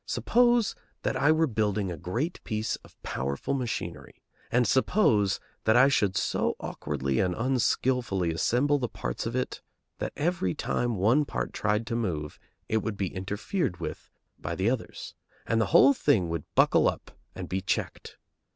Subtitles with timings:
[0.07, 0.73] Suppose
[1.03, 6.17] that I were building a great piece of powerful machinery, and suppose that I should
[6.17, 9.61] so awkwardly and unskilfully assemble the parts of it
[9.99, 14.09] that every time one part tried to move it would be interfered with
[14.39, 15.13] by the others,
[15.45, 18.17] and the whole thing would buckle up and be checked.